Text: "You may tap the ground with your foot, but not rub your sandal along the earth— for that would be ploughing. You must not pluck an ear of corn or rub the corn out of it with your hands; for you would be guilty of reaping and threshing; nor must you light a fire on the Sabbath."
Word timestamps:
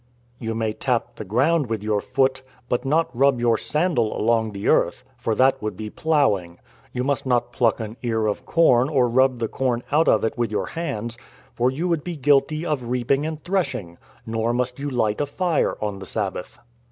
"You 0.39 0.55
may 0.55 0.73
tap 0.73 1.17
the 1.17 1.23
ground 1.23 1.67
with 1.67 1.83
your 1.83 2.01
foot, 2.01 2.41
but 2.67 2.85
not 2.85 3.15
rub 3.15 3.39
your 3.39 3.55
sandal 3.55 4.17
along 4.19 4.51
the 4.51 4.67
earth— 4.67 5.03
for 5.19 5.35
that 5.35 5.61
would 5.61 5.77
be 5.77 5.91
ploughing. 5.91 6.57
You 6.91 7.03
must 7.03 7.27
not 7.27 7.51
pluck 7.51 7.79
an 7.79 7.97
ear 8.01 8.25
of 8.25 8.43
corn 8.43 8.89
or 8.89 9.07
rub 9.07 9.37
the 9.37 9.47
corn 9.47 9.83
out 9.91 10.07
of 10.07 10.23
it 10.23 10.35
with 10.39 10.49
your 10.49 10.65
hands; 10.65 11.19
for 11.53 11.69
you 11.69 11.87
would 11.87 12.03
be 12.03 12.17
guilty 12.17 12.65
of 12.65 12.89
reaping 12.89 13.27
and 13.27 13.39
threshing; 13.39 13.99
nor 14.25 14.53
must 14.53 14.79
you 14.79 14.89
light 14.89 15.21
a 15.21 15.27
fire 15.27 15.77
on 15.79 15.99
the 15.99 16.07
Sabbath." 16.07 16.57